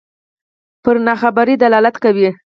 پر 0.83 0.95
ناخبرۍ 1.05 1.55
دلالت 1.63 1.95
کوي. 2.03 2.29